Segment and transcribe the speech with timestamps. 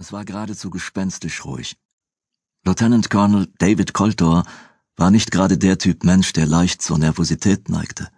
[0.00, 1.76] Es war geradezu gespenstisch ruhig.
[2.64, 4.44] Lieutenant Colonel David Coltor
[4.96, 8.08] war nicht gerade der Typ Mensch, der leicht zur Nervosität neigte.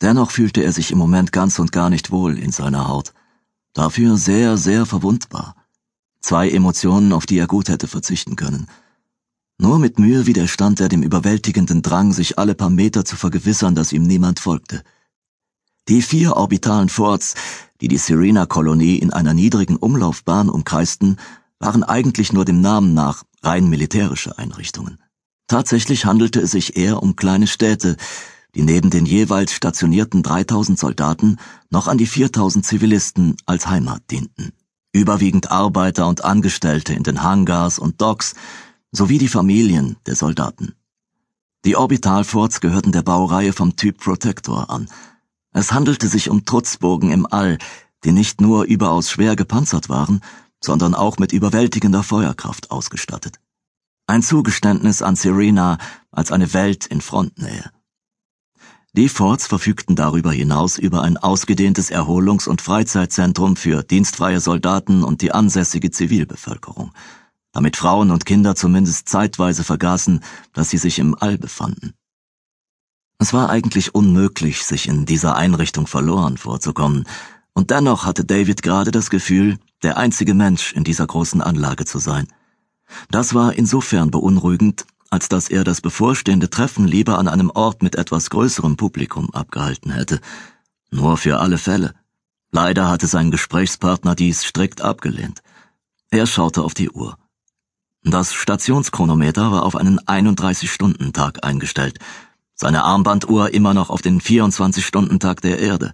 [0.00, 3.12] Dennoch fühlte er sich im Moment ganz und gar nicht wohl in seiner Haut.
[3.74, 5.54] Dafür sehr, sehr verwundbar.
[6.20, 8.68] Zwei Emotionen, auf die er gut hätte verzichten können.
[9.58, 13.92] Nur mit Mühe widerstand er dem überwältigenden Drang, sich alle paar Meter zu vergewissern, dass
[13.92, 14.82] ihm niemand folgte.
[15.88, 17.34] Die vier orbitalen Forts,
[17.80, 21.18] die die Serena-Kolonie in einer niedrigen Umlaufbahn umkreisten,
[21.58, 24.98] waren eigentlich nur dem Namen nach rein militärische Einrichtungen.
[25.48, 27.96] Tatsächlich handelte es sich eher um kleine Städte,
[28.54, 31.38] die neben den jeweils stationierten 3000 Soldaten
[31.70, 34.52] noch an die 4000 Zivilisten als Heimat dienten.
[34.92, 38.34] Überwiegend Arbeiter und Angestellte in den Hangars und Docks
[38.92, 40.74] sowie die Familien der Soldaten.
[41.64, 44.88] Die Orbitalforts gehörten der Baureihe vom Typ Protector an–
[45.52, 47.58] es handelte sich um Trutzburgen im All,
[48.04, 50.20] die nicht nur überaus schwer gepanzert waren,
[50.60, 53.38] sondern auch mit überwältigender Feuerkraft ausgestattet.
[54.06, 55.78] Ein Zugeständnis an Serena
[56.10, 57.70] als eine Welt in Frontnähe.
[58.94, 65.22] Die Forts verfügten darüber hinaus über ein ausgedehntes Erholungs- und Freizeitzentrum für dienstfreie Soldaten und
[65.22, 66.92] die ansässige Zivilbevölkerung,
[67.52, 70.20] damit Frauen und Kinder zumindest zeitweise vergaßen,
[70.52, 71.94] dass sie sich im All befanden.
[73.22, 77.04] Es war eigentlich unmöglich, sich in dieser Einrichtung verloren vorzukommen,
[77.52, 82.00] und dennoch hatte David gerade das Gefühl, der einzige Mensch in dieser großen Anlage zu
[82.00, 82.26] sein.
[83.12, 87.94] Das war insofern beunruhigend, als dass er das bevorstehende Treffen lieber an einem Ort mit
[87.94, 90.18] etwas größerem Publikum abgehalten hätte.
[90.90, 91.94] Nur für alle Fälle.
[92.50, 95.42] Leider hatte sein Gesprächspartner dies strikt abgelehnt.
[96.10, 97.16] Er schaute auf die Uhr.
[98.02, 102.00] Das Stationschronometer war auf einen 31-Stunden-Tag eingestellt,
[102.62, 105.92] seine Armbanduhr immer noch auf den 24-Stunden-Tag der Erde.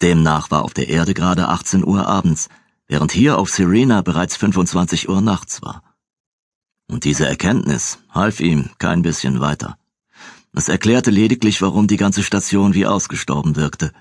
[0.00, 2.48] Demnach war auf der Erde gerade 18 Uhr abends,
[2.86, 5.82] während hier auf Serena bereits 25 Uhr nachts war.
[6.86, 9.76] Und diese Erkenntnis half ihm kein bisschen weiter.
[10.52, 13.92] Es erklärte lediglich, warum die ganze Station wie ausgestorben wirkte.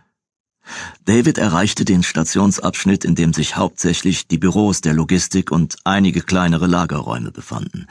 [1.06, 6.68] David erreichte den Stationsabschnitt, in dem sich hauptsächlich die Büros der Logistik und einige kleinere
[6.68, 7.88] Lagerräume befanden.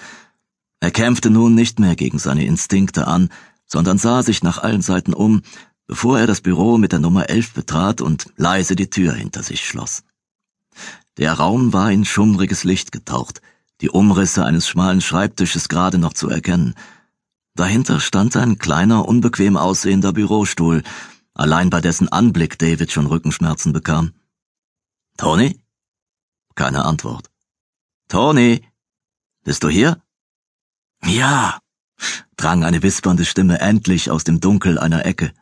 [0.80, 3.30] Er kämpfte nun nicht mehr gegen seine Instinkte an,
[3.68, 5.42] sondern sah sich nach allen Seiten um,
[5.86, 9.64] bevor er das Büro mit der Nummer 11 betrat und leise die Tür hinter sich
[9.64, 10.02] schloss.
[11.16, 13.40] Der Raum war in schummriges Licht getaucht,
[13.80, 16.74] die Umrisse eines schmalen Schreibtisches gerade noch zu erkennen.
[17.54, 20.82] Dahinter stand ein kleiner, unbequem aussehender Bürostuhl,
[21.34, 24.12] allein bei dessen Anblick David schon Rückenschmerzen bekam.
[25.16, 25.60] Tony?
[26.54, 27.30] Keine Antwort.
[28.08, 28.62] Tony?
[29.44, 30.00] Bist du hier?
[31.04, 31.60] Ja,
[32.36, 35.32] drang eine wispernde Stimme endlich aus dem Dunkel einer Ecke.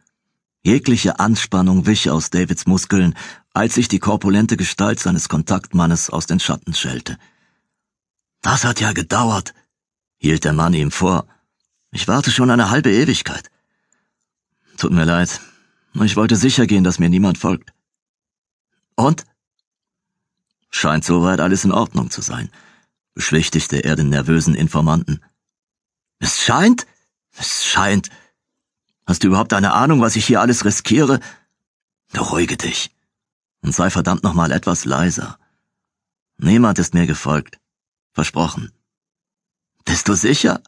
[0.62, 3.14] Jegliche Anspannung wich aus Davids Muskeln,
[3.52, 7.18] als sich die korpulente Gestalt seines Kontaktmannes aus den Schatten schälte.
[8.42, 9.54] Das hat ja gedauert,
[10.18, 11.26] hielt der Mann ihm vor.
[11.92, 13.50] Ich warte schon eine halbe Ewigkeit.
[14.76, 15.40] Tut mir leid.
[15.94, 17.72] Ich wollte sicher gehen, dass mir niemand folgt.
[18.96, 19.24] Und?
[20.70, 22.50] Scheint soweit alles in Ordnung zu sein,
[23.14, 25.20] beschwichtigte er den nervösen Informanten.
[26.18, 26.86] Es scheint?
[27.36, 28.10] Es scheint.
[29.06, 31.20] Hast du überhaupt eine Ahnung, was ich hier alles riskiere?
[32.12, 32.90] Beruhige dich.
[33.62, 35.38] Und sei verdammt nochmal etwas leiser.
[36.38, 37.58] Niemand ist mir gefolgt.
[38.12, 38.72] Versprochen.
[39.84, 40.60] Bist du sicher?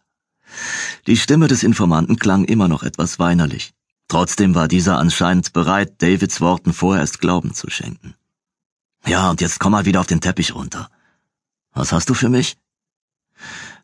[1.07, 3.75] Die Stimme des Informanten klang immer noch etwas weinerlich.
[4.09, 8.15] Trotzdem war dieser anscheinend bereit, Davids Worten vorerst Glauben zu schenken.
[9.05, 10.91] Ja, und jetzt komm mal wieder auf den Teppich runter.
[11.73, 12.57] Was hast du für mich?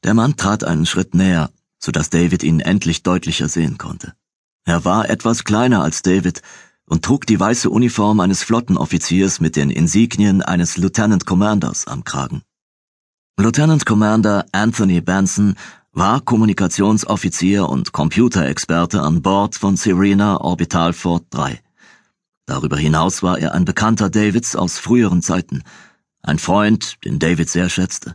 [0.03, 1.51] Der Mann trat einen Schritt näher,
[1.85, 4.15] so dass David ihn endlich deutlicher sehen konnte.
[4.65, 6.41] Er war etwas kleiner als David
[6.87, 12.43] und trug die weiße Uniform eines Flottenoffiziers mit den Insignien eines Lieutenant Commanders am Kragen.
[13.39, 15.57] Lieutenant Commander Anthony Benson
[15.93, 21.61] war Kommunikationsoffizier und Computerexperte an Bord von Serena Orbital Fort 3.
[22.47, 25.63] Darüber hinaus war er ein Bekannter Davids aus früheren Zeiten,
[26.23, 28.15] ein Freund, den David sehr schätzte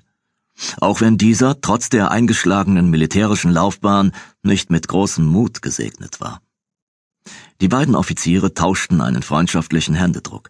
[0.79, 4.11] auch wenn dieser trotz der eingeschlagenen militärischen Laufbahn
[4.43, 6.41] nicht mit großem Mut gesegnet war.
[7.61, 10.49] Die beiden Offiziere tauschten einen freundschaftlichen Händedruck.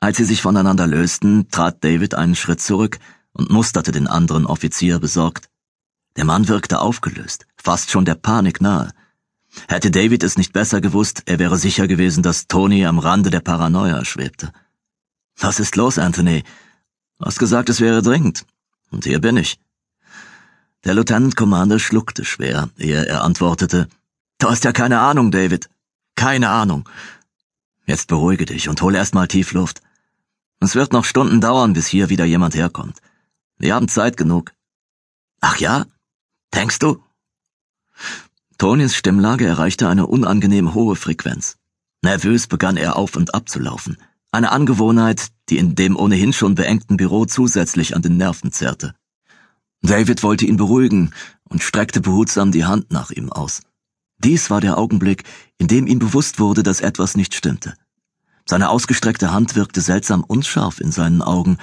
[0.00, 2.98] Als sie sich voneinander lösten, trat David einen Schritt zurück
[3.32, 5.48] und musterte den anderen Offizier besorgt.
[6.16, 8.92] Der Mann wirkte aufgelöst, fast schon der Panik nahe.
[9.66, 13.40] Hätte David es nicht besser gewusst, er wäre sicher gewesen, dass Tony am Rande der
[13.40, 14.52] Paranoia schwebte.
[15.36, 16.44] Was ist los, Anthony?
[17.18, 18.44] Du hast gesagt, es wäre dringend.
[18.90, 19.60] Und hier bin ich.
[20.84, 23.88] Der Lieutenant Commander schluckte schwer, ehe er antwortete,
[24.38, 25.68] Du hast ja keine Ahnung, David.
[26.14, 26.88] Keine Ahnung.
[27.86, 29.82] Jetzt beruhige dich und hol erst mal tief Luft.
[30.60, 32.98] Es wird noch Stunden dauern, bis hier wieder jemand herkommt.
[33.58, 34.52] Wir haben Zeit genug.
[35.40, 35.86] Ach ja?
[36.54, 37.02] Denkst du?
[38.58, 41.56] Tonys Stimmlage erreichte eine unangenehm hohe Frequenz.
[42.02, 43.96] Nervös begann er auf und ab zu laufen.
[44.30, 48.94] Eine Angewohnheit, die in dem ohnehin schon beengten Büro zusätzlich an den Nerven zerrte.
[49.80, 51.14] David wollte ihn beruhigen
[51.48, 53.62] und streckte behutsam die Hand nach ihm aus.
[54.18, 55.24] Dies war der Augenblick,
[55.56, 57.74] in dem ihm bewusst wurde, dass etwas nicht stimmte.
[58.44, 61.56] Seine ausgestreckte Hand wirkte seltsam unscharf in seinen Augen,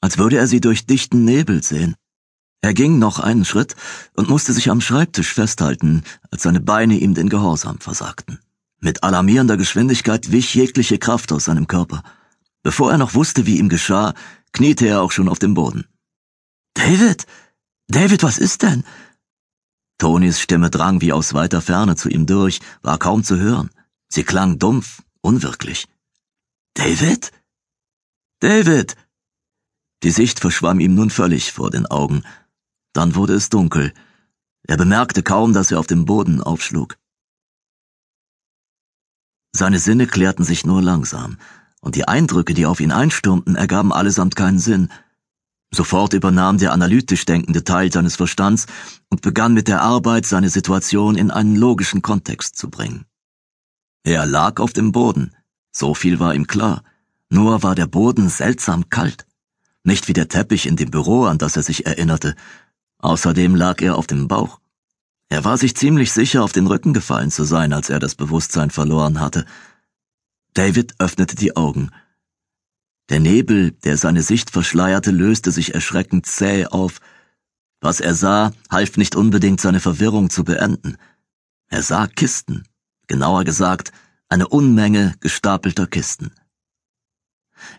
[0.00, 1.94] als würde er sie durch dichten Nebel sehen.
[2.62, 3.76] Er ging noch einen Schritt
[4.14, 8.40] und musste sich am Schreibtisch festhalten, als seine Beine ihm den Gehorsam versagten.
[8.84, 12.02] Mit alarmierender Geschwindigkeit wich jegliche Kraft aus seinem Körper.
[12.64, 14.12] Bevor er noch wusste, wie ihm geschah,
[14.52, 15.86] kniete er auch schon auf dem Boden.
[16.74, 17.24] David?
[17.86, 18.82] David, was ist denn?
[19.98, 23.70] Tonys Stimme drang wie aus weiter Ferne zu ihm durch, war kaum zu hören.
[24.08, 25.86] Sie klang dumpf, unwirklich.
[26.74, 27.30] David?
[28.40, 28.96] David!
[30.02, 32.24] Die Sicht verschwamm ihm nun völlig vor den Augen.
[32.92, 33.94] Dann wurde es dunkel.
[34.64, 36.98] Er bemerkte kaum, dass er auf dem Boden aufschlug.
[39.54, 41.36] Seine Sinne klärten sich nur langsam,
[41.80, 44.88] und die Eindrücke, die auf ihn einstürmten, ergaben allesamt keinen Sinn.
[45.74, 48.66] Sofort übernahm der analytisch denkende Teil seines Verstands
[49.10, 53.04] und begann mit der Arbeit, seine Situation in einen logischen Kontext zu bringen.
[54.04, 55.34] Er lag auf dem Boden,
[55.70, 56.82] so viel war ihm klar,
[57.28, 59.26] nur war der Boden seltsam kalt,
[59.84, 62.34] nicht wie der Teppich in dem Büro, an das er sich erinnerte,
[62.98, 64.61] außerdem lag er auf dem Bauch.
[65.32, 68.68] Er war sich ziemlich sicher, auf den Rücken gefallen zu sein, als er das Bewusstsein
[68.68, 69.46] verloren hatte.
[70.52, 71.88] David öffnete die Augen.
[73.08, 77.00] Der Nebel, der seine Sicht verschleierte, löste sich erschreckend zäh auf.
[77.80, 80.98] Was er sah, half nicht unbedingt seine Verwirrung zu beenden.
[81.68, 82.64] Er sah Kisten,
[83.06, 83.90] genauer gesagt,
[84.28, 86.32] eine Unmenge gestapelter Kisten.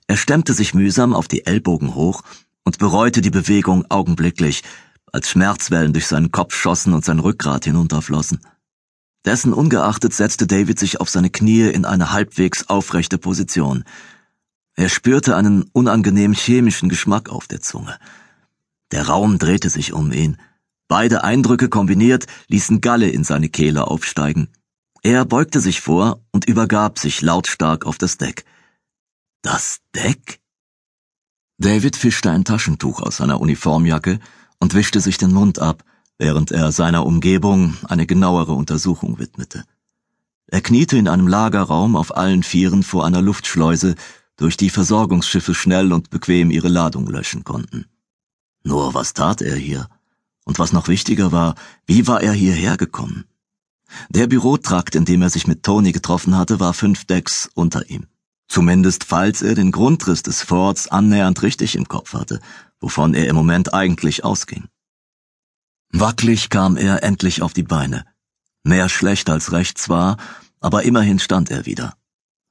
[0.08, 2.24] Er stemmte sich mühsam auf die Ellbogen hoch
[2.64, 4.64] und bereute die Bewegung augenblicklich,
[5.14, 8.42] als Schmerzwellen durch seinen Kopf schossen und sein Rückgrat hinunterflossen.
[9.26, 13.86] Dessen ungeachtet setzte David sich auf seine Knie in eine halbwegs aufrechte Position.
[14.76, 17.98] Er spürte einen unangenehm chemischen Geschmack auf der Zunge.
[18.92, 20.38] Der Raum drehte sich um ihn.
[20.90, 24.50] Beide Eindrücke kombiniert ließen Galle in seine Kehle aufsteigen.
[25.04, 28.46] Er beugte sich vor und übergab sich lautstark auf das Deck.
[29.42, 30.40] Das Deck?
[31.60, 34.20] David fischte ein Taschentuch aus seiner Uniformjacke
[34.60, 35.84] und wischte sich den Mund ab,
[36.18, 39.64] während er seiner Umgebung eine genauere Untersuchung widmete.
[40.48, 43.96] Er kniete in einem Lagerraum auf allen Vieren vor einer Luftschleuse,
[44.36, 47.86] durch die Versorgungsschiffe schnell und bequem ihre Ladung löschen konnten.
[48.64, 49.88] Nur was tat er hier?
[50.46, 51.56] Und was noch wichtiger war,
[51.86, 53.26] wie war er hierher gekommen?
[54.10, 58.08] Der Bürotrakt, in dem er sich mit Tony getroffen hatte, war fünf Decks unter ihm.
[58.48, 62.40] Zumindest falls er den Grundriss des Forts annähernd richtig im Kopf hatte,
[62.84, 64.66] wovon er im Moment eigentlich ausging.
[65.92, 68.06] Wacklig kam er endlich auf die Beine.
[68.64, 70.18] Mehr schlecht als recht zwar,
[70.60, 71.96] aber immerhin stand er wieder.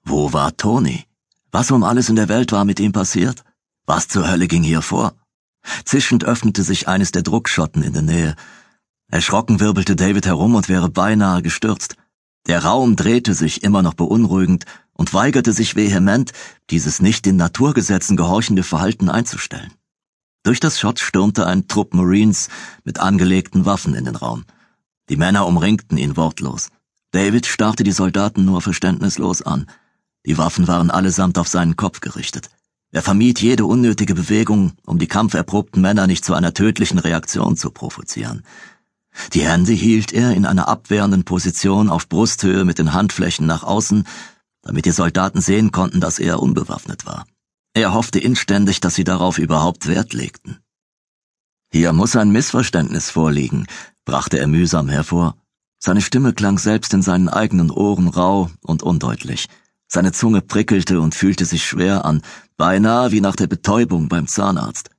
[0.04, 1.04] Wo war Tony?
[1.52, 3.44] Was um alles in der Welt war mit ihm passiert?
[3.86, 5.14] Was zur Hölle ging hier vor?
[5.84, 8.36] Zischend öffnete sich eines der Druckschotten in der Nähe,
[9.12, 11.96] Erschrocken wirbelte David herum und wäre beinahe gestürzt.
[12.46, 14.64] Der Raum drehte sich immer noch beunruhigend
[14.94, 16.32] und weigerte sich vehement,
[16.70, 19.70] dieses nicht den Naturgesetzen gehorchende Verhalten einzustellen.
[20.44, 22.48] Durch das Schott stürmte ein Trupp Marines
[22.84, 24.44] mit angelegten Waffen in den Raum.
[25.08, 26.70] Die Männer umringten ihn wortlos.
[27.12, 29.66] David starrte die Soldaten nur verständnislos an.
[30.26, 32.50] Die Waffen waren allesamt auf seinen Kopf gerichtet.
[32.90, 37.70] Er vermied jede unnötige Bewegung, um die kampferprobten Männer nicht zu einer tödlichen Reaktion zu
[37.70, 38.42] provozieren.
[39.34, 44.04] Die Hände hielt er in einer abwehrenden Position auf Brusthöhe mit den Handflächen nach außen,
[44.62, 47.26] damit die Soldaten sehen konnten, dass er unbewaffnet war.
[47.74, 50.58] Er hoffte inständig, dass sie darauf überhaupt Wert legten.
[51.72, 53.66] Hier muss ein Missverständnis vorliegen,
[54.04, 55.36] brachte er mühsam hervor.
[55.78, 59.48] Seine Stimme klang selbst in seinen eigenen Ohren rau und undeutlich.
[59.88, 62.22] Seine Zunge prickelte und fühlte sich schwer an,
[62.56, 64.90] beinahe wie nach der Betäubung beim Zahnarzt.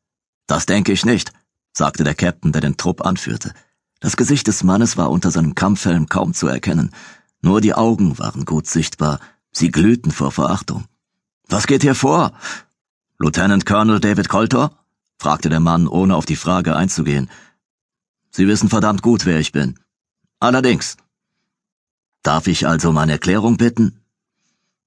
[0.48, 1.32] Das denke ich nicht,
[1.74, 3.54] sagte der Captain, der den Trupp anführte.
[4.00, 6.92] Das Gesicht des Mannes war unter seinem Kampfhelm kaum zu erkennen,
[7.42, 9.20] nur die Augen waren gut sichtbar,
[9.52, 10.86] sie glühten vor Verachtung.
[11.54, 12.32] Was geht hier vor?
[13.20, 14.72] Lieutenant Colonel David Colter?
[15.20, 17.30] fragte der Mann, ohne auf die Frage einzugehen.
[18.32, 19.80] Sie wissen verdammt gut, wer ich bin.
[20.40, 20.98] Allerdings.
[22.24, 24.02] Darf ich also meine Erklärung bitten?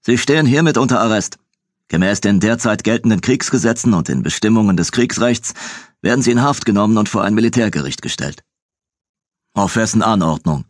[0.00, 1.38] Sie stehen hiermit unter Arrest.
[1.86, 5.54] Gemäß den derzeit geltenden Kriegsgesetzen und den Bestimmungen des Kriegsrechts
[6.02, 8.42] werden Sie in Haft genommen und vor ein Militärgericht gestellt.
[9.54, 10.64] Auf wessen Anordnung?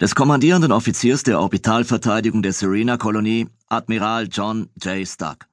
[0.00, 5.06] Des kommandierenden Offiziers der Orbitalverteidigung der Serena-Kolonie, Admiral John J.
[5.06, 5.48] Stuck.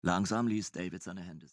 [0.00, 1.48] Langsam ließ David seine Hände